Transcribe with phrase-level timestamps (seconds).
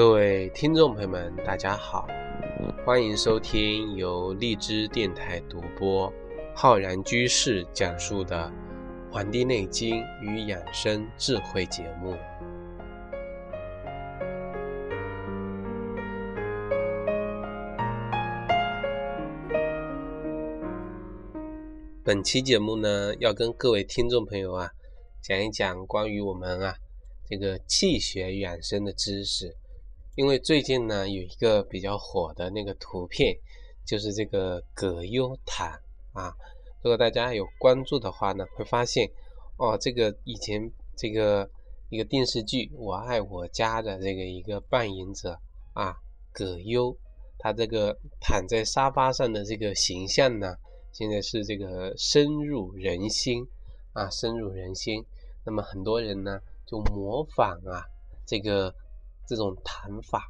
[0.00, 2.08] 各位听众朋友们，大家好，
[2.86, 6.10] 欢迎收听由荔枝电台独播、
[6.56, 8.50] 浩然居士讲述的
[9.12, 12.16] 《黄帝内经与养生智慧》节目。
[22.02, 24.70] 本期节目呢，要跟各位听众朋友啊，
[25.20, 26.74] 讲一讲关于我们啊
[27.28, 29.54] 这个气血养生的知识。
[30.16, 33.34] 因为最近呢，有一个比较火的那个图片，
[33.86, 35.68] 就是这个葛优躺
[36.12, 36.34] 啊。
[36.82, 39.08] 如果大家有关注的话呢，会发现
[39.56, 41.48] 哦，这个以前这个
[41.90, 45.38] 一个电视剧《我爱我家》的这个一个扮演者
[45.74, 45.94] 啊，
[46.32, 46.94] 葛优，
[47.38, 50.56] 他这个躺在沙发上的这个形象呢，
[50.92, 53.46] 现在是这个深入人心
[53.92, 55.04] 啊，深入人心。
[55.46, 57.86] 那么很多人呢，就模仿啊
[58.26, 58.74] 这个。
[59.30, 60.28] 这种谈法，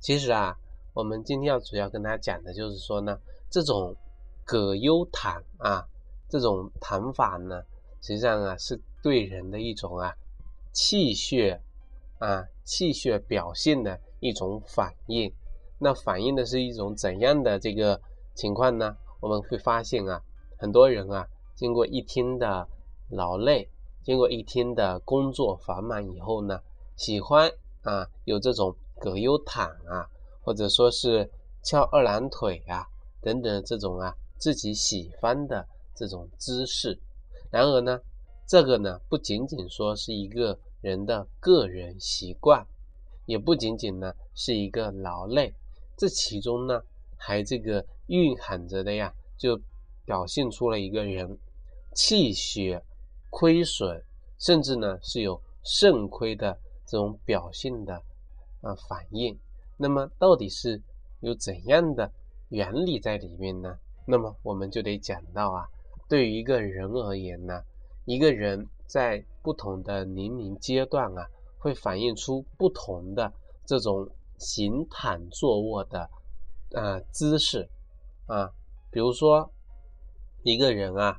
[0.00, 0.56] 其实啊，
[0.94, 3.14] 我们今天要主要跟大家讲的就是说呢，
[3.50, 3.94] 这种
[4.42, 5.86] 葛优躺啊，
[6.30, 7.60] 这种谈法呢，
[8.00, 10.10] 实际上啊，是对人的一种啊
[10.72, 11.60] 气血
[12.20, 15.30] 啊气血表现的一种反应。
[15.78, 18.00] 那反映的是一种怎样的这个
[18.34, 18.96] 情况呢？
[19.20, 20.22] 我们会发现啊，
[20.56, 22.66] 很多人啊，经过一天的
[23.10, 23.68] 劳累，
[24.02, 26.62] 经过一天的工作繁忙以后呢，
[26.96, 27.52] 喜欢。
[27.82, 30.08] 啊，有这种葛优躺啊，
[30.42, 31.28] 或者说是
[31.62, 32.86] 翘二郎腿啊，
[33.20, 36.98] 等等这种啊自己喜欢的这种姿势。
[37.50, 38.00] 然而呢，
[38.46, 42.66] 这个呢不仅仅说是一个人的个人习惯，
[43.26, 45.52] 也不仅仅呢是一个劳累，
[45.96, 46.80] 这其中呢
[47.16, 49.60] 还这个蕴含着的呀，就
[50.04, 51.38] 表现出了一个人
[51.94, 52.82] 气血
[53.28, 54.02] 亏损，
[54.38, 56.58] 甚至呢是有肾亏的。
[56.92, 57.94] 这种表现的
[58.60, 59.34] 啊反应，
[59.78, 60.78] 那么到底是
[61.20, 62.12] 有怎样的
[62.50, 63.78] 原理在里面呢？
[64.04, 65.66] 那么我们就得讲到啊，
[66.06, 67.62] 对于一个人而言呢，
[68.04, 71.26] 一个人在不同的年龄阶段啊，
[71.58, 73.32] 会反映出不同的
[73.64, 76.10] 这种行躺坐卧的
[76.74, 77.66] 啊姿势
[78.26, 78.52] 啊，
[78.90, 79.50] 比如说
[80.42, 81.18] 一个人啊，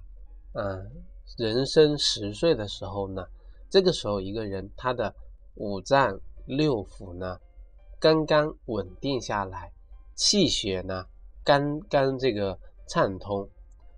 [0.53, 1.03] 嗯，
[1.35, 3.25] 人生十岁的时候呢，
[3.71, 5.15] 这个时候一个人他的
[5.55, 7.39] 五脏六腑呢，
[7.99, 9.71] 刚刚稳定下来，
[10.15, 11.05] 气血呢
[11.43, 13.47] 刚刚这个畅通，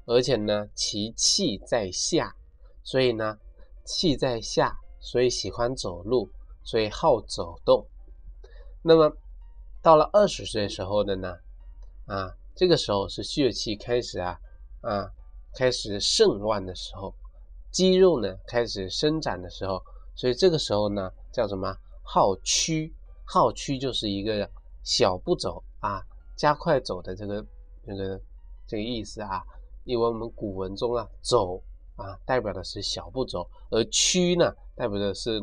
[0.05, 2.35] 而且呢其气在下，
[2.83, 3.37] 所以呢
[3.85, 6.29] 气在下，所以喜欢走路，
[6.63, 7.87] 所以好走动。
[8.81, 9.15] 那么
[9.81, 11.37] 到了二十岁时候的呢，
[12.05, 14.37] 啊这个时候是血气开始啊
[14.81, 15.09] 啊
[15.55, 17.15] 开始盛旺的时候，
[17.71, 19.81] 肌肉呢开始生长的时候。
[20.15, 21.75] 所以这个时候呢，叫什么？
[22.01, 22.93] 好屈，
[23.25, 24.49] 好屈就是一个
[24.83, 26.01] 小步走啊，
[26.35, 27.45] 加快走的这个
[27.85, 28.21] 这个
[28.65, 29.43] 这个意思啊。
[29.83, 31.61] 因为我们古文中啊，走
[31.95, 35.41] 啊代表的是小步走，而屈呢代表的是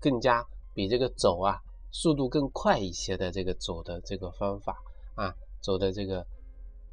[0.00, 1.58] 更加比这个走啊
[1.90, 4.76] 速度更快一些的这个走的这个方法
[5.14, 6.26] 啊，走的这个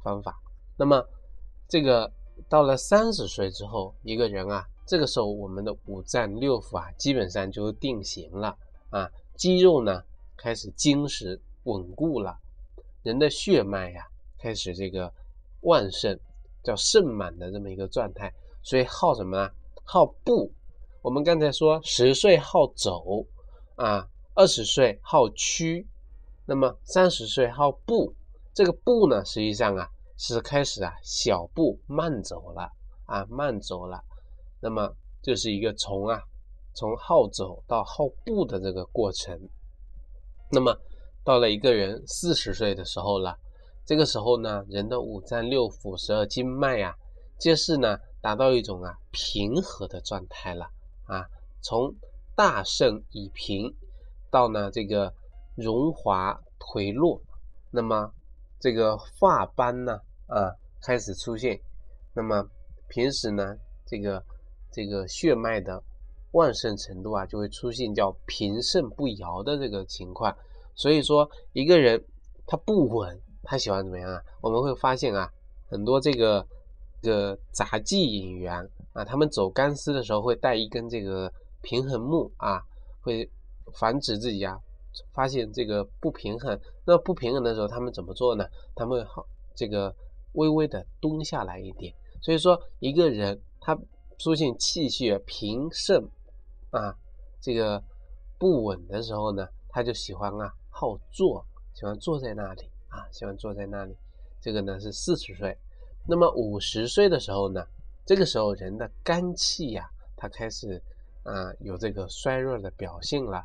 [0.02, 0.38] 方法。
[0.76, 1.02] 那么
[1.68, 2.12] 这个
[2.48, 4.64] 到了三十岁之后，一个人啊。
[4.86, 8.56] 这个时候，我们的五脏六腑啊，基本上就定型了
[8.90, 10.02] 啊，肌肉呢
[10.36, 12.38] 开始坚实稳固了，
[13.02, 14.06] 人的血脉呀
[14.38, 15.12] 开始这个
[15.62, 16.16] 旺盛，
[16.62, 18.32] 叫盛满的这么一个状态，
[18.62, 19.50] 所以好什么呢？
[19.84, 20.52] 好步。
[21.02, 23.26] 我们刚才说十岁好走
[23.74, 25.86] 啊，二十岁好屈，
[26.44, 28.14] 那么三十岁好步。
[28.54, 32.70] 这个步呢，实际上啊是开始啊小步慢走了
[33.06, 34.02] 啊，慢走了。
[34.66, 34.92] 那么
[35.22, 36.20] 就是一个从啊，
[36.74, 39.38] 从好走到好步的这个过程。
[40.50, 40.76] 那么
[41.22, 43.38] 到了一个人四十岁的时候了，
[43.84, 46.92] 这个时候呢，人的五脏六腑、十二经脉啊，
[47.38, 50.68] 皆是呢达到一种啊平和的状态了
[51.04, 51.24] 啊。
[51.62, 51.94] 从
[52.34, 53.72] 大盛已平
[54.32, 55.14] 到呢这个
[55.54, 57.22] 荣华颓落，
[57.70, 58.12] 那么
[58.58, 60.50] 这个发斑呢啊
[60.82, 61.56] 开始出现。
[62.14, 62.44] 那么
[62.88, 63.54] 平时呢
[63.86, 64.20] 这个。
[64.76, 65.82] 这个血脉的
[66.32, 70.36] 旺盛程度啊，就会出现叫平盛不摇的这个情况。
[70.74, 72.04] 所以说，一个人
[72.46, 74.20] 他不稳，他喜欢怎么样啊？
[74.42, 75.32] 我们会发现啊，
[75.70, 76.46] 很多这个
[77.00, 78.52] 这个杂技演员
[78.92, 81.32] 啊，他们走钢丝的时候会带一根这个
[81.62, 82.60] 平衡木啊，
[83.00, 83.26] 会
[83.72, 84.58] 防止自己啊
[85.14, 86.60] 发现这个不平衡。
[86.84, 88.44] 那不平衡的时候，他们怎么做呢？
[88.74, 89.24] 他们好
[89.54, 89.94] 这个
[90.34, 91.94] 微微的蹲下来一点。
[92.20, 93.74] 所以说，一个人他。
[94.18, 96.08] 出现气血平盛
[96.70, 96.96] 啊，
[97.40, 97.82] 这个
[98.38, 103.96] 不稳的时候呢，他就喜欢啊好坐，喜欢坐在那里啊，喜欢坐在那里。
[104.40, 105.56] 这个呢是四十岁。
[106.08, 107.66] 那么五十岁的时候呢，
[108.04, 110.80] 这个时候人的肝气呀，它开始
[111.24, 113.44] 啊有这个衰弱的表现了，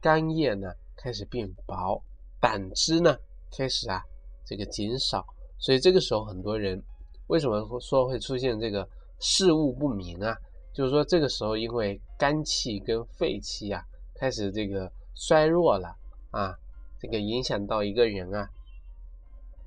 [0.00, 2.02] 肝液呢开始变薄，
[2.40, 3.16] 胆汁呢
[3.50, 4.02] 开始啊
[4.44, 5.24] 这个减少。
[5.58, 6.82] 所以这个时候很多人
[7.26, 8.88] 为什么说会出现这个
[9.20, 10.36] 事物不明啊？
[10.72, 13.82] 就是说这个时候因为肝气跟肺气啊
[14.14, 15.94] 开始这个衰弱了
[16.30, 16.58] 啊，
[16.98, 18.48] 这个影响到一个人啊，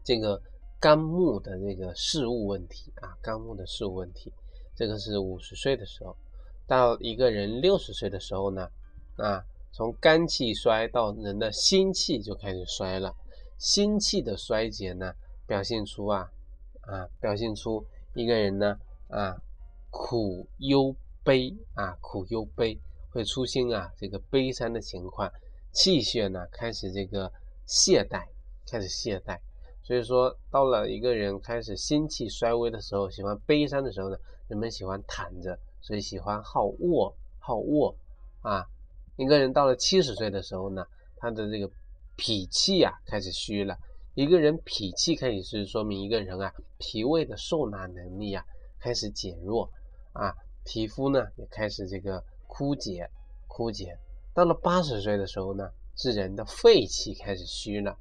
[0.03, 0.41] 这个
[0.79, 4.33] 肝木的这个事物问题啊，肝木的事物问题，
[4.75, 6.15] 这个是五十岁的时候，
[6.67, 8.67] 到一个人六十岁的时候呢，
[9.17, 13.15] 啊，从肝气衰到人的心气就开始衰了，
[13.57, 15.13] 心气的衰竭呢。
[15.45, 16.31] 表现出啊
[16.83, 18.77] 啊，表现出一个人呢
[19.13, 19.37] 啊
[19.89, 22.77] 苦忧悲啊苦忧悲
[23.11, 25.31] 会出现啊这个悲伤的情况，
[25.71, 27.31] 气血呢开始这个
[27.65, 28.25] 懈怠，
[28.69, 29.39] 开始懈怠。
[29.83, 34.17] 所以说到了一个人开始心气衰微的时候，喜欢悲伤的时候呢，
[34.47, 37.95] 人们喜欢躺着，所以喜欢好卧好卧
[38.41, 38.65] 啊。
[39.17, 40.85] 一个人到了七十岁的时候呢，
[41.17, 41.69] 他的这个
[42.15, 43.77] 脾气啊开始虚了。
[44.15, 48.45] 一个人脾气开始是说明一个人啊，脾胃的受纳能力啊
[48.83, 49.71] 开始减弱
[50.11, 50.35] 啊，
[50.65, 53.09] 皮肤呢也开始这个枯竭
[53.47, 53.97] 枯竭。
[54.33, 57.97] 到了八十岁的时候呢，是人的肺气开始虚了，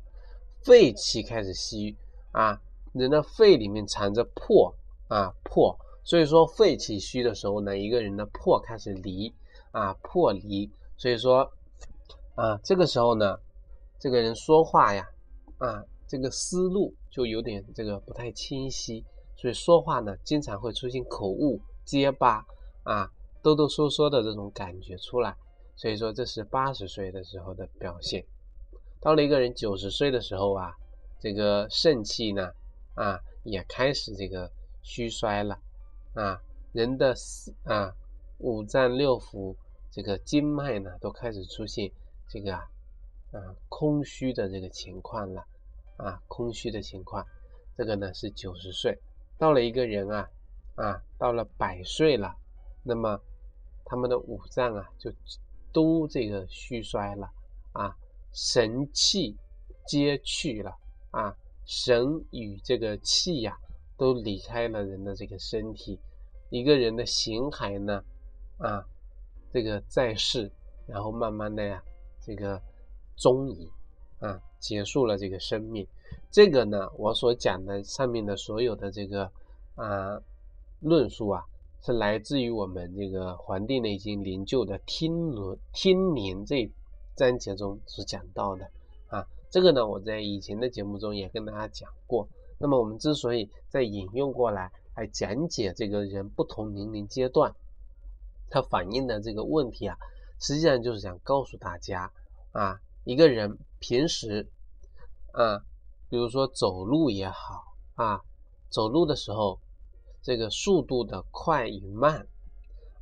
[0.65, 1.97] 肺气开始虚
[2.33, 2.61] 啊，
[2.93, 4.75] 人的肺里面藏着魄
[5.07, 9.33] 啊魄，所以说肺气虚的时候呢，一个人的魄开始离
[9.71, 11.53] 啊魄离，所以说
[12.35, 13.39] 啊这个时候呢，
[14.01, 15.09] 这个人说话呀
[15.59, 15.85] 啊。
[16.09, 19.03] 这个思路就有点这个不太清晰，
[19.43, 22.47] 所以说话呢经常会出现口误、结巴
[22.85, 23.11] 啊、
[23.43, 25.37] 哆哆嗦嗦的这种感觉出来。
[25.75, 28.25] 所以说这是八十岁的时候的表现。
[29.01, 30.73] 到了一个人九十岁的时候啊，
[31.19, 32.53] 这个肾气呢
[32.95, 34.49] 啊也开始这个
[34.85, 35.59] 虚衰了
[36.15, 36.41] 啊，
[36.71, 37.13] 人的
[37.65, 37.93] 啊
[38.39, 39.57] 五脏六腑
[39.91, 41.91] 这个经脉呢都开始出现
[42.29, 42.61] 这个啊
[43.33, 43.39] 啊
[43.69, 45.45] 空虚的这个情况了。
[45.97, 47.27] 啊，空虚的情况，
[47.77, 48.99] 这个呢是九十岁，
[49.43, 50.31] 到了一个人啊，
[50.77, 52.33] 啊，到了百岁了，
[52.85, 53.21] 那么
[53.85, 55.13] 他们的五脏啊就
[55.73, 57.29] 都这个虚衰了
[57.73, 57.93] 啊，
[58.33, 59.37] 神气
[59.85, 60.71] 皆去了
[61.11, 61.37] 啊，
[61.67, 63.59] 神与这个气呀
[63.97, 65.99] 都离开了人的这个身体，
[66.49, 68.01] 一个人的形骸呢
[68.59, 68.87] 啊，
[69.53, 70.49] 这个在世，
[70.87, 71.83] 然后慢慢的呀，
[72.21, 72.63] 这个
[73.17, 73.69] 终矣。
[74.21, 75.85] 啊，结束了这个生命，
[76.33, 79.31] 这个呢，我所讲的上面的所有的这个
[79.75, 80.19] 啊
[80.81, 81.45] 论述啊，
[81.83, 86.73] 是来自于我们这个《黄帝内经·灵柩》的听轮听年这
[87.15, 88.71] 章节中所讲到的
[89.09, 89.27] 啊。
[89.51, 92.27] 这个呢，我在以前的节目中也跟大家讲过。
[92.59, 97.55] 那么我们之所以再引用过来来讲解这个人不同年龄阶段
[98.49, 99.99] 他反映的这个问题啊，
[100.41, 102.11] 实际上就是想告诉大家
[102.53, 102.81] 啊。
[103.05, 104.49] 一个人平时
[105.33, 105.63] 啊，
[106.13, 107.65] 比如说走路也好
[107.95, 108.21] 啊，
[108.69, 109.59] 走路的时候，
[110.21, 112.29] 这个速度的快与慢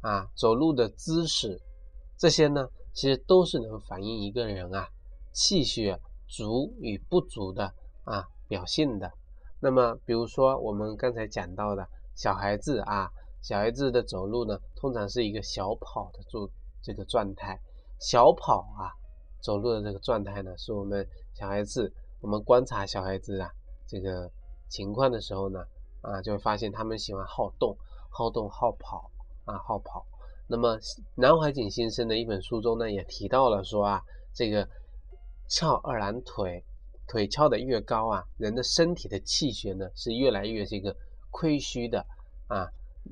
[0.01, 1.61] 啊，走路的姿势，
[2.17, 4.89] 这些呢，其实都是能反映一个人啊
[5.33, 7.75] 气血足与不足的
[8.05, 9.13] 啊表现的。
[9.59, 13.11] 那么，比如说我们刚才讲到的小孩子啊，
[13.43, 16.49] 小孩子的走路呢，通常是一个小跑的状
[16.81, 17.61] 这个状态，
[17.99, 18.95] 小跑啊。
[19.43, 23.51] 走路的这个状态呢，是我们小孩子，我们观察小孩子啊
[23.87, 24.31] 这个
[24.69, 25.65] 情况的时候呢，
[26.03, 27.77] 啊就会发现他们喜欢好动、
[28.11, 29.11] 好动、好跑
[29.45, 30.05] 啊、好跑。
[30.47, 30.79] 那么
[31.15, 34.03] 南怀瑾先生的一本书中呢，也提到了说啊，
[34.35, 34.69] 这个
[35.49, 36.63] 翘二郎腿，
[37.09, 40.95] 腿翘得越高啊，人的身体的气血呢是越来越这个
[41.31, 42.05] 亏虚的
[42.49, 42.69] 啊。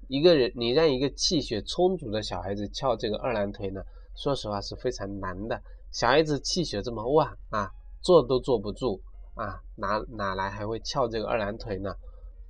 [0.08, 3.80] 一个人，你让一个气血充足的小孩子翘这个二郎腿呢，
[4.14, 5.60] 说实话是非常难的。
[5.90, 9.00] 小孩子气血这么旺啊，坐都坐不住
[9.34, 11.94] 啊，哪哪来还会翘这个二郎腿呢？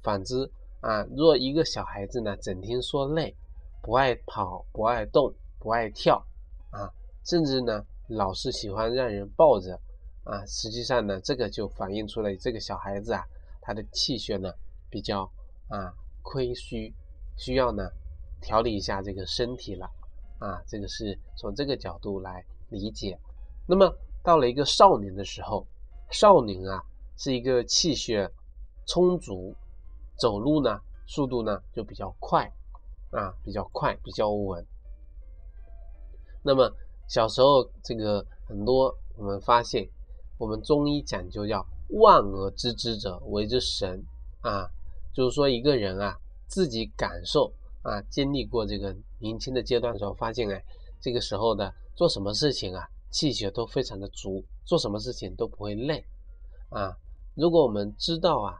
[0.03, 0.51] 反之
[0.81, 3.37] 啊，若一个小孩子呢，整天说累，
[3.83, 6.25] 不爱跑，不爱动，不爱跳
[6.71, 6.89] 啊，
[7.25, 9.79] 甚至呢，老是喜欢让人抱着
[10.25, 13.23] 啊，实际上呢，这个就反映出了这个小孩子啊，
[13.61, 14.53] 他的气血呢
[14.89, 15.31] 比较
[15.69, 16.95] 啊亏虚，
[17.37, 17.91] 需要呢
[18.41, 19.91] 调理一下这个身体了
[20.39, 23.19] 啊，这个是从这个角度来理解。
[23.67, 25.67] 那么到了一个少年的时候，
[26.11, 26.83] 少年啊
[27.17, 28.31] 是一个气血
[28.87, 29.55] 充足，
[30.17, 32.51] 走路呢速度呢就比较快
[33.11, 34.65] 啊，比较快，比较稳。
[36.43, 36.71] 那么
[37.09, 39.89] 小时候这个很多我们发现
[40.39, 44.05] 我们中医讲究叫望而知之者为之神
[44.43, 44.71] 啊，
[45.15, 50.63] 就是说一个人啊自己感受啊经历过这个年轻的阶段的时候，发现哎
[51.01, 56.05] 这个时候的做什么事情啊气血都非常的足，做什么事情都不会累
[56.71, 56.97] 啊。
[57.35, 58.59] 如果我们知道啊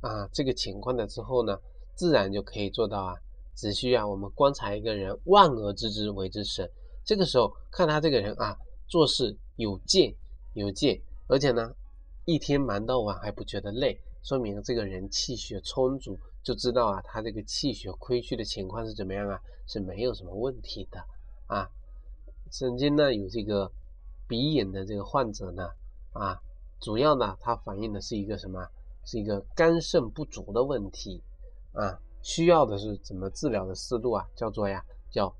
[0.00, 1.58] 啊这个情况的之后呢，
[1.94, 3.14] 自然就可以做到啊，
[3.54, 6.70] 只需要我们观察一个人万而知之为之神，
[7.04, 10.14] 这个时候看他这个人啊做事有见
[10.54, 11.00] 有见。
[11.28, 11.72] 而且呢，
[12.24, 19.38] 一天忙到晚还不觉得累，说明这个人气血充足，就知道啊，他这个气血亏虚的情况是怎么样啊？
[19.68, 21.00] 是没有什么问题的
[21.46, 21.68] 啊。
[22.50, 23.70] 曾经呢，有这个
[24.30, 25.68] 鼻炎的这个患者呢，
[26.12, 26.40] 啊，
[26.80, 28.64] 主要呢，它反映的是一个什么？
[29.04, 31.20] 是一个肝肾不足的问题
[31.72, 31.98] 啊。
[32.22, 34.24] 需要的是怎么治疗的思路啊？
[34.36, 35.34] 叫做呀，叫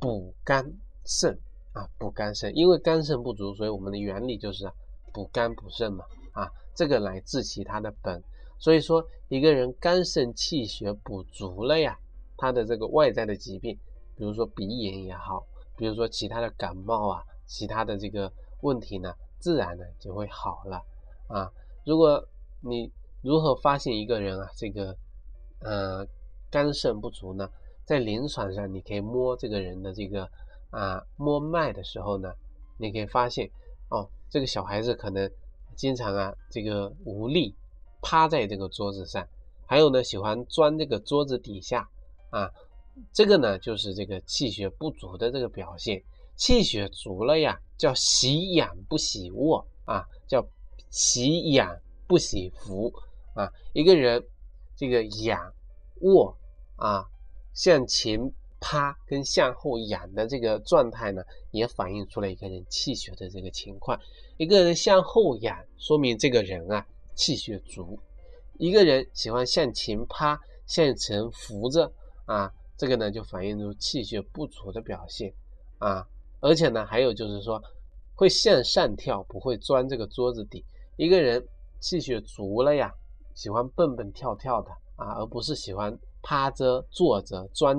[0.00, 0.68] 补肝
[1.06, 1.32] 肾
[1.72, 2.52] 啊，补肝肾。
[2.56, 4.68] 因为肝肾不足，所以我们的原理就是。
[5.10, 8.22] 补肝补肾嘛，啊，这个来治其他的本。
[8.58, 11.98] 所以说，一个人肝肾气血补足了呀，
[12.36, 13.76] 他的这个外在的疾病，
[14.14, 15.44] 比如说鼻炎也好，
[15.76, 20.80] 比如说其他的感冒啊，其他的这个问题呢，自然呢就会好了
[21.26, 21.50] 啊。
[21.84, 22.24] 如果
[22.60, 24.96] 你如何发现一个人啊，这个
[25.60, 26.06] 呃
[26.48, 27.50] 肝肾不足呢？
[27.84, 30.30] 在临床上，你可以摸这个人的这个
[30.70, 32.32] 啊摸脉的时候呢，
[32.76, 33.50] 你可以发现
[33.90, 34.08] 哦。
[34.30, 35.30] 这个小孩子可能
[35.74, 37.54] 经常啊，这个无力
[38.02, 39.26] 趴在这个桌子上，
[39.64, 41.88] 还有呢，喜欢钻这个桌子底下
[42.28, 42.52] 啊，
[43.12, 46.02] 这个呢就是这个气血不足的这个表现。
[46.36, 50.46] 气血足了呀，叫喜养不喜卧啊，叫
[50.90, 52.92] 喜养不喜伏
[53.34, 53.52] 啊。
[53.72, 54.24] 一个人
[54.76, 55.52] 这个仰
[56.00, 56.36] 卧
[56.76, 57.04] 啊，
[57.54, 58.32] 向前。
[58.60, 63.96] 趴跟向后仰的这个状态呢，也反映出了一个人气血的这个情况。
[64.36, 68.00] 一个人向后仰，说明这个人啊气血足；
[68.58, 71.92] 一个人喜欢向前趴、向前扶着
[72.24, 75.30] 啊，这个呢就反映出气血不足的表现
[75.78, 76.08] 啊。
[76.40, 77.62] 而且呢，还有就是说
[78.14, 80.64] 会向上跳，不会钻这个桌子底。
[80.96, 81.46] 一个人
[81.80, 82.90] 气血足了呀，
[83.34, 87.76] 喜欢蹦蹦跳跳的啊，而不是喜欢趴着、坐着、钻。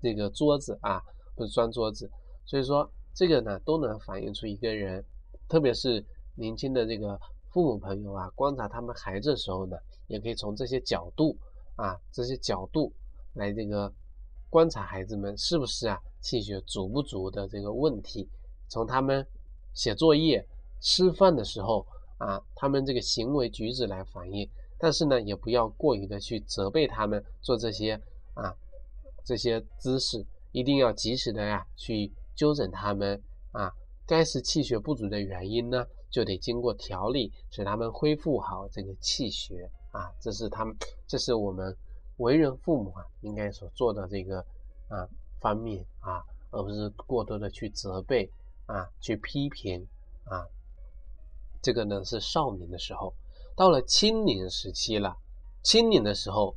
[0.00, 1.02] 这个桌子啊，
[1.34, 2.08] 不是钻桌子，
[2.46, 5.04] 所以说这个呢都能反映出一个人，
[5.48, 9.76] 特别是年轻的这个父母朋友啊，观察他们孩子的时候呢，
[10.06, 11.36] 也可以从这些角度
[11.74, 12.92] 啊，这些角度
[13.34, 13.92] 来这个
[14.50, 18.28] 观察孩子们是不是啊气血足不足的这个问题，
[18.68, 19.26] 从他们
[19.74, 20.46] 写作业、
[20.80, 21.86] 吃饭的时候
[22.18, 27.94] 啊，他们这个行为举止来反映，但是呢，也不要过于的去责备他们做这些
[28.34, 28.54] 啊。
[29.24, 33.70] 这些姿势一定要及时的呀，去纠正他们啊。
[34.06, 40.10] 该是气血不足的原因呢，就得经过调理，使他们恢复好这个气血啊。
[40.18, 40.74] 这是他们，
[41.06, 41.76] 这是我们
[42.18, 44.38] 为人父母啊应该所做的这个
[44.88, 45.08] 啊
[45.40, 48.30] 方面啊，而不是过多的去责备
[48.66, 49.84] 啊，去批评
[50.24, 50.46] 啊。
[51.60, 53.12] 这个呢是少年的时候，
[53.56, 55.16] 到了青年时期了，
[55.62, 56.54] 青年的时候。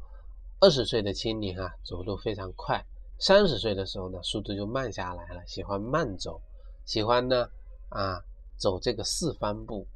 [0.63, 2.85] 二十岁的青年啊，走路非常快；
[3.17, 6.39] 三十岁的时候呢，速度就慢下来了，喜欢慢走，
[6.85, 7.49] 喜欢呢
[7.89, 8.23] 啊
[8.57, 9.87] 走这个四方步。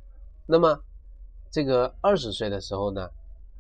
[0.47, 0.83] 那么
[1.51, 3.07] 这个二十岁的时候呢，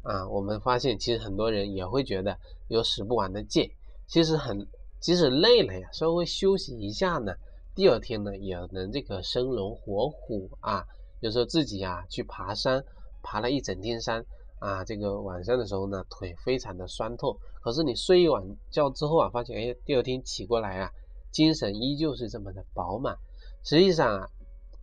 [0.05, 3.69] 啊，我们发现其实很多人也会觉得有使不完的劲，
[4.07, 4.65] 其实很
[4.99, 7.33] 即使累了呀，稍微休息一下呢，
[7.73, 10.85] 第二天呢也能这个生龙活虎啊。
[11.21, 12.83] 有时候自己啊去爬山，
[13.23, 14.23] 爬了一整天山。
[14.59, 17.37] 啊，这个晚上的时候呢，腿非常的酸痛。
[17.61, 20.89] 可是你睡一晚觉之后啊，发现哎，第二天起过来啊，
[21.29, 23.15] 精神依旧是这么的饱满。
[23.63, 24.27] 实际上啊，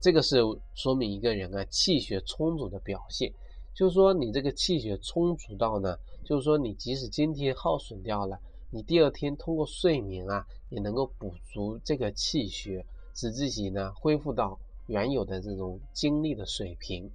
[0.01, 0.41] 这个是
[0.75, 3.33] 说明一个人啊气血充足的表现。
[3.75, 8.39] 就是说你这个气血充足到呢，就是说你即使今天耗损掉了，
[8.71, 17.11] 你第二天通过睡眠啊，也能够补足这个气血，使自己呢恢复到原有的这种精力的水平。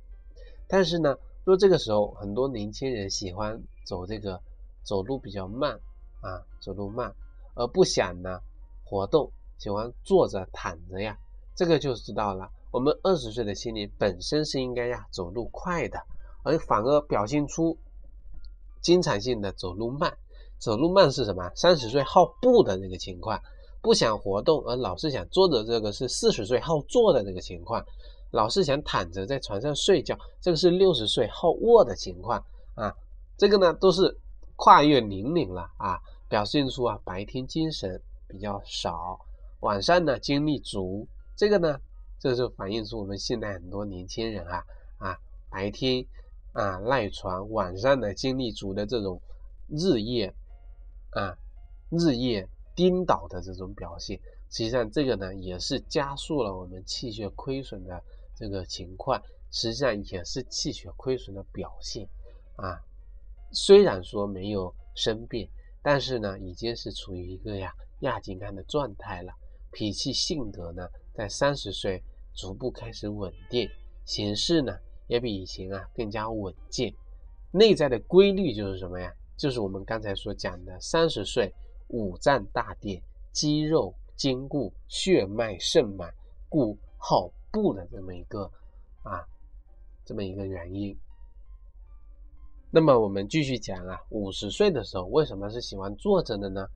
[0.68, 1.16] 但是呢。
[1.48, 4.38] 若这个时候，很多年轻人喜欢走这个
[4.84, 5.80] 走路比较慢
[6.20, 7.10] 啊，走路慢，
[7.56, 8.42] 而不想呢
[8.84, 11.18] 活动，喜欢坐着躺着呀。
[11.56, 12.52] 这个就知道了。
[12.70, 15.98] 我们二十岁的青年本身是应该呀走路快的，
[16.48, 17.78] 而反而表现出
[18.82, 20.18] 经常性的走路慢。
[20.60, 21.52] 走路慢是什么？
[21.56, 23.40] 三十岁好步的那个情况，
[23.82, 27.86] 不想活动而老是想坐着，这个是四十岁好坐的那个情况。
[28.32, 32.44] 老是想躺着在床上睡觉，这个是六十岁好卧的情况
[32.76, 32.92] 啊。
[33.38, 34.18] 这个呢都是
[34.56, 39.20] 跨越年龄了啊，表现出啊白天精神比较少，
[39.60, 41.08] 晚上呢精力足。
[41.36, 41.80] 这个呢
[42.20, 44.64] 这就反映出我们现在很多年轻人啊
[44.98, 45.18] 啊，
[45.52, 46.04] 白天
[46.58, 49.22] 啊赖床，晚上的精力足的这种
[49.68, 50.34] 日夜
[51.12, 51.38] 啊
[51.92, 58.04] 日夜颠倒的这种表现，实际上这个呢也是加速了我们气血亏损的
[58.36, 59.22] 这个情况，
[59.52, 62.10] 实际上也是气血亏损的表现
[62.56, 62.82] 啊。
[63.52, 65.48] 虽然说没有生病，
[65.84, 69.32] 但是呢已经是处于一个呀亚健康的状态了，
[69.72, 70.90] 脾气性格呢。
[71.14, 72.04] 在三十岁
[72.36, 73.68] 逐步开始稳定，
[74.06, 76.94] 形势呢也比以前啊更加稳健。
[77.52, 79.12] 内在的规律就是什么呀？
[79.36, 81.54] 就是我们刚才所讲的，三十岁
[81.88, 86.14] 五脏大殿，肌肉坚固，血脉盛满，
[86.50, 88.52] 故好步的这么一个
[89.04, 89.26] 啊
[90.06, 90.98] 这么一个原因。
[92.72, 96.68] 那么我们继续讲啊，五十岁的时候为什么是喜欢坐着的呢？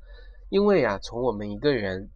[0.49, 2.09] 因为啊，从我们一个人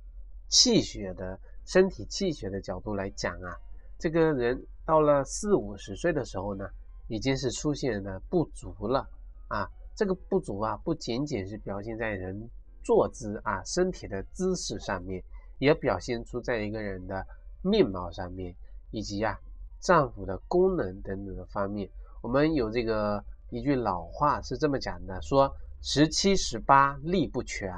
[0.50, 1.40] 气血的。
[1.68, 3.58] 身体气血的角度来讲啊，
[3.98, 6.70] 这个人到了四五十岁的时候呢，
[7.08, 9.08] 已经是出现了不足了
[9.48, 9.68] 啊。
[9.96, 12.50] 这个不足啊，不仅仅是表现在人
[12.84, 15.24] 坐姿啊、身体的姿势上面，
[15.58, 17.26] 也表现出在一个人的
[17.62, 18.54] 面貌上面，
[18.92, 19.40] 以及啊
[19.80, 21.90] 脏腑的功能等等的方面。
[22.22, 25.52] 我们有这个一句老话是这么讲的：说
[25.82, 27.72] 十七十八力不全，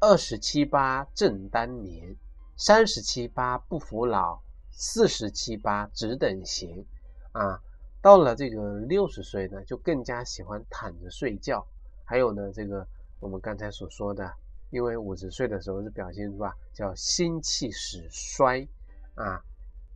[0.00, 2.14] 二十七八正当年。
[2.56, 4.40] 三十七八不服老，
[4.76, 6.84] 四十七八只等闲，
[7.32, 7.60] 啊，
[8.02, 11.66] 到了这个六十岁呢，就更加喜欢躺着睡觉。
[12.04, 12.86] 还有呢，这个
[13.20, 14.30] 我们刚才所说的，
[14.70, 18.66] 因为五十岁的时候是表现出啊，叫心气始衰，
[19.14, 19.42] 啊，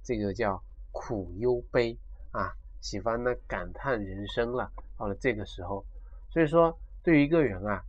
[0.03, 0.63] 这个叫
[0.93, 1.99] 苦忧悲，
[2.31, 4.71] 啊，喜欢呢感叹人生了。
[4.97, 5.85] 到了这个时候，
[6.31, 7.83] 所以说对于一个人啊，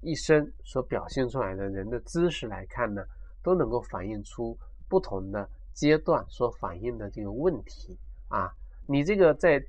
[0.00, 3.04] 一生所表现出来的人的姿势来看呢。
[3.44, 4.56] 都能够反映出
[4.88, 7.96] 不同的阶段所反映的这个问题
[8.28, 8.52] 啊，
[8.86, 9.62] 你这个在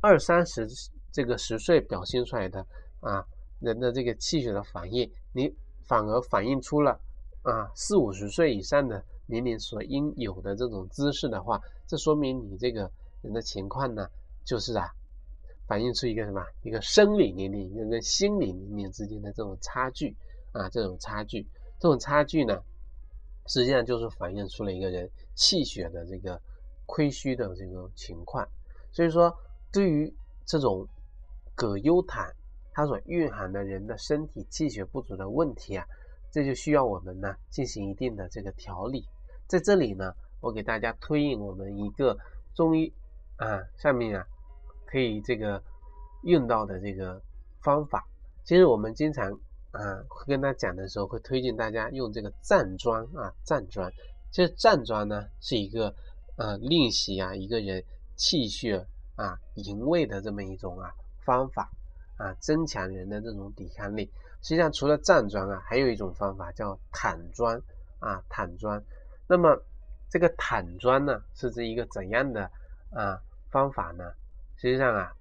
[0.00, 0.68] 二三十
[1.12, 2.66] 这个十岁表现出来的
[3.00, 3.24] 啊
[3.60, 6.98] 人的这个气血的反应，你反而反映出了
[7.42, 12.90] 啊四五十岁以上的年龄所应有的这种姿势的话，这说明你这个
[13.22, 14.08] 人的情况呢，
[14.44, 14.88] 就是啊
[15.66, 20.16] 反映出一个什么一个生理年龄跟跟心理年龄之间的这种差距
[20.52, 21.46] 啊这种差距，
[21.78, 22.60] 这种差距呢。
[23.50, 26.40] 实际上就是反映出了一个人气血的这个
[26.86, 28.48] 亏虚的这个情况，
[28.92, 29.36] 所以说
[29.72, 30.14] 对于
[30.46, 30.86] 这种
[31.56, 32.24] 葛优躺
[32.72, 35.84] 它所蕴含的人的身体气血不足的问题啊，
[36.30, 39.04] 这就需要我们呢进行一定的这个调理。
[39.48, 42.16] 在这里呢，我给大家推荐我们一个
[42.54, 42.92] 中医
[43.34, 44.24] 啊上面啊
[44.86, 45.60] 可以这个
[46.22, 47.20] 用到的这个
[47.64, 48.06] 方法。
[48.44, 49.36] 其实我们经常。
[49.72, 53.90] 啊，会跟他讲的时候，会推荐大家用这个站桩啊，站桩。
[54.32, 55.94] 其实站桩呢，是一个
[56.36, 57.84] 呃练习啊一个人
[58.16, 58.84] 气血
[59.16, 60.90] 啊营卫的这么一种啊
[61.24, 61.70] 方法
[62.16, 64.10] 啊，增强人的这种抵抗力。
[64.42, 67.60] 实际上，除了站桩啊，还有一种方法叫躺桩
[68.00, 68.82] 啊，躺桩。
[69.28, 69.56] 那么
[70.08, 72.50] 这个躺桩呢，是指一个怎样的
[72.90, 74.04] 啊方法呢？
[74.56, 75.12] 实际上啊。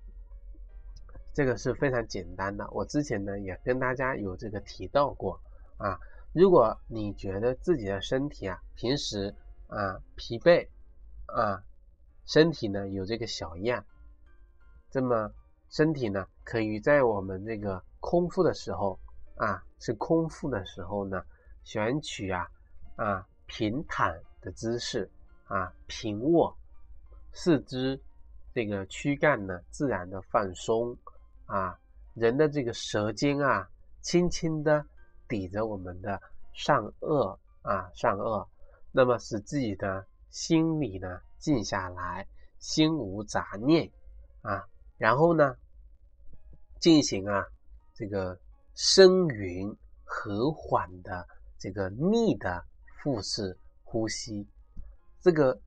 [1.39, 5.39] 这个是非常简单的，我之前呢也跟大家有这个提到过
[5.78, 5.97] 啊。
[6.34, 9.34] 如果你觉得自己的身体啊平时
[9.69, 10.67] 啊疲惫
[11.28, 11.63] 啊，
[12.25, 13.82] 身体呢有这个小恙，
[14.91, 15.32] 这么
[15.69, 18.99] 身体呢可以在我们这个空腹的时候
[19.38, 21.23] 啊，是空腹的时候呢，
[21.63, 22.45] 选取啊
[22.97, 25.10] 啊平躺的姿势
[25.45, 26.54] 啊，平卧，
[27.32, 27.97] 四肢
[28.54, 30.97] 这个躯干呢自然的放松。
[31.49, 31.79] 啊，
[32.13, 33.67] 人的这个舌尖啊，
[34.01, 34.85] 轻轻的
[35.27, 36.21] 抵着我们的
[36.53, 38.47] 上颚啊，上颚，
[38.91, 42.27] 那么使自己的心里呢静下来，
[42.59, 43.91] 心无杂念
[44.43, 44.63] 啊，
[44.97, 45.55] 然后呢
[46.79, 47.43] 进行啊
[47.95, 48.39] 这个
[48.75, 52.63] 深匀和缓的这个逆的
[53.01, 54.47] 腹式呼吸。
[55.19, 55.59] 这个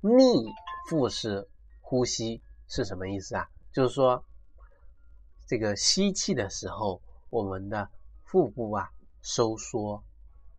[0.00, 0.52] 逆
[0.88, 1.48] 腹式
[1.80, 3.48] 呼吸是什么意思啊？
[3.72, 4.24] 就是说。
[5.48, 7.88] 这个吸气的时候，我们的
[8.22, 8.86] 腹部啊
[9.22, 9.98] 收缩；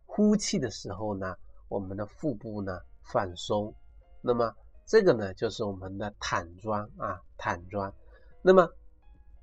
[0.04, 1.36] 呼气的时候呢，
[1.68, 3.72] 我们的腹部呢放松。
[4.20, 4.52] 那么
[4.84, 7.94] 这个呢就是我们的坦桩啊，坦桩。
[8.42, 8.68] 那么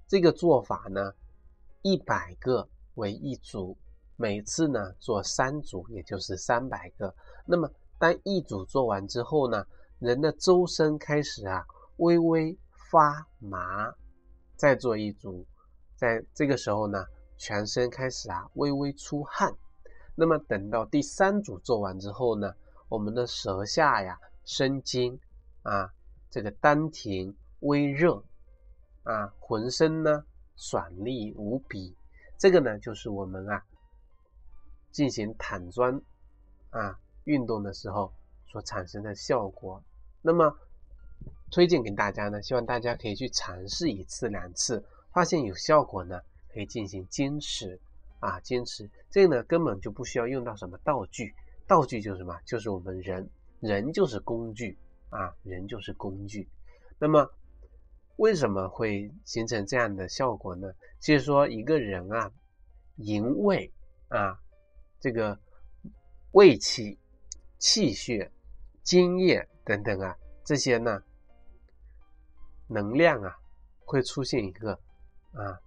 [0.05, 1.13] 这个做法呢，
[1.81, 3.77] 一百个为一组，
[4.17, 7.15] 每次呢做三组，也就是三百个。
[7.45, 9.65] 那么当一组做完之后呢，
[9.99, 12.57] 人的周身开始啊微微
[12.91, 13.95] 发麻。
[14.57, 15.45] 再做一组，
[15.95, 17.05] 在这个时候呢，
[17.37, 19.55] 全身开始啊微微出汗。
[20.15, 22.53] 那么等到第三组做完之后呢，
[22.89, 25.19] 我们的舌下呀生津
[25.61, 25.93] 啊，
[26.31, 28.23] 这个丹田微热
[29.03, 31.95] 啊，浑身呢爽利无比。
[32.39, 33.63] 这个呢，就是我们啊
[34.91, 36.01] 进行坦砖
[36.71, 38.11] 啊运动的时候
[38.47, 39.83] 所产生的效果。
[40.23, 40.57] 那么
[41.49, 44.83] 推荐给大家呢，希望大家可以去尝试一次两次，
[45.13, 46.21] 发现有效果呢，
[46.53, 47.79] 可以进行坚持
[48.19, 48.89] 啊，坚持。
[49.09, 51.33] 这个呢，根本就不需要用到什么道具，
[51.65, 52.37] 道具就是什么？
[52.45, 53.29] 就是我们人，
[53.61, 54.77] 人就是工具
[55.09, 56.49] 啊，人就是工具。
[56.99, 57.31] 那么
[58.17, 60.73] 为什么会形成这样的效果呢？
[60.99, 62.29] 就是说一个人啊，
[62.97, 63.71] 营卫
[64.09, 64.37] 啊，
[64.99, 65.39] 这个
[66.31, 66.99] 胃气、
[67.57, 68.29] 气血、
[68.83, 71.01] 津液等等啊，这些呢。
[72.67, 73.35] 能量啊，
[73.79, 74.73] 会出现一个
[75.31, 75.59] 啊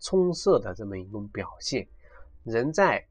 [0.00, 1.86] 充塞的这么一种表现。
[2.42, 3.06] 人在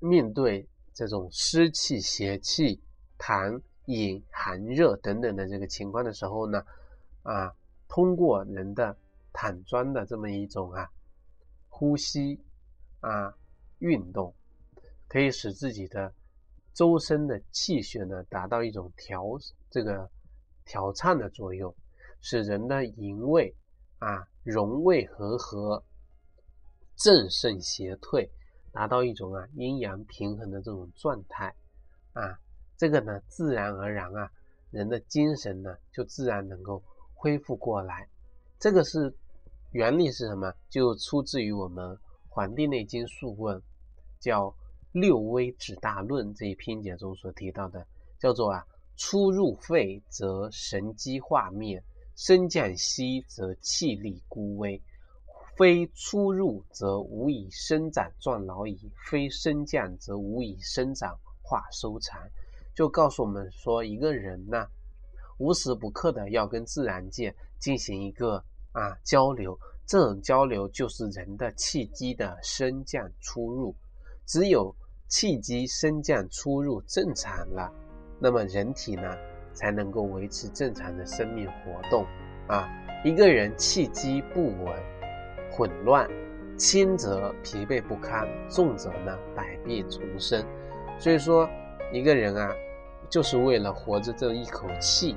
[0.00, 2.80] 面对这种湿气、邪气、
[3.18, 6.64] 痰饮、寒热等等的这个情况的时候呢，
[7.22, 7.54] 啊，
[7.86, 8.96] 通过人的
[9.32, 10.90] 坦砖的这么一种啊
[11.68, 12.40] 呼吸
[13.00, 13.36] 啊
[13.78, 14.34] 运动，
[15.08, 16.12] 可以使自己的
[16.72, 19.38] 周身的气血呢达到一种调
[19.70, 20.10] 这个
[20.64, 21.74] 调畅的作用。
[22.26, 23.54] 使人的营卫
[23.98, 25.84] 啊，荣卫和合，
[26.96, 28.26] 正盛邪退，
[28.72, 31.54] 达到一种啊阴阳平衡的这种状态
[32.14, 32.40] 啊，
[32.78, 34.30] 这个呢自然而然啊，
[34.70, 36.82] 人的精神呢就自然能够
[37.12, 38.08] 恢复过来。
[38.58, 39.14] 这个是
[39.72, 40.50] 原理是什么？
[40.70, 41.84] 就出自于我们
[42.30, 43.58] 《黄帝内经素问》
[44.18, 44.46] 叫
[44.92, 47.86] 《六微指大论》这一篇解中所提到的，
[48.18, 48.64] 叫做啊
[48.96, 51.84] 出入肺则神机化灭。
[52.16, 54.80] 升降息则气力孤微，
[55.56, 58.76] 非出入则无以生长壮老矣；
[59.10, 62.20] 非升降则无以生长化收藏。
[62.74, 64.66] 就告诉我们说，一个人呢，
[65.38, 73.74] 无时不刻的要跟自然界进行一个啊交流，这种交流就是人的气机的升降出入。
[74.26, 74.74] 只有
[75.08, 77.72] 气机升降出入正常了，
[78.18, 79.16] 那么人体呢？
[79.54, 82.04] 才能够维持正常的生命活动
[82.48, 82.68] 啊！
[83.04, 84.74] 一个人气机不稳、
[85.50, 86.08] 混乱，
[86.56, 90.44] 轻则疲惫不堪，重则呢百病丛生。
[90.98, 91.48] 所以说，
[91.92, 92.52] 一个人啊，
[93.08, 95.16] 就是为了活着这一口气。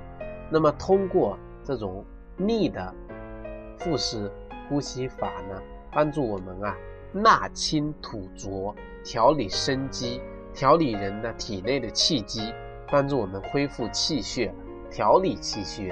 [0.50, 2.06] 那么，通过这种
[2.38, 2.94] 逆的
[3.78, 4.32] 腹式
[4.70, 6.78] 呼吸法呢，帮助我们啊
[7.12, 10.22] 纳清吐浊，调理生机，
[10.54, 12.54] 调理人的体内的气机。
[12.90, 14.54] 帮助我们恢复气血，
[14.90, 15.92] 调理气血，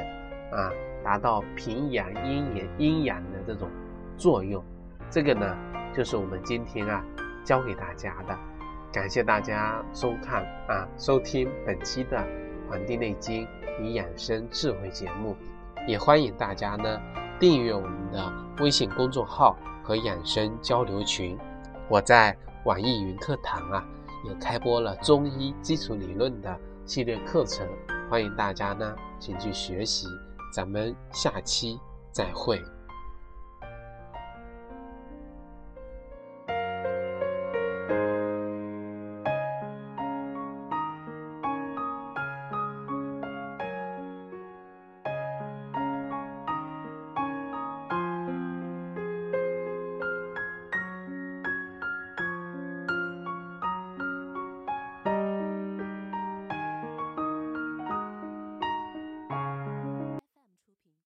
[0.51, 0.71] 啊，
[1.03, 3.69] 达到平阳阴阳阴阳的这种
[4.17, 4.63] 作用。
[5.09, 5.55] 这个呢，
[5.93, 7.03] 就是我们今天啊
[7.43, 8.37] 教给大家的。
[8.93, 12.17] 感谢大家收看啊收听本期的
[12.69, 13.45] 《黄帝内经
[13.79, 15.35] 与养生智慧》节目，
[15.85, 17.01] 也欢迎大家呢
[17.37, 21.37] 订阅我们的微信公众号和养生交流群。
[21.89, 23.85] 我在网易云课堂啊
[24.23, 26.57] 也开播了中医基础理论的。
[26.85, 27.67] 系列课程，
[28.09, 30.07] 欢迎大家呢，请去学习。
[30.53, 31.79] 咱们下期
[32.11, 32.63] 再会。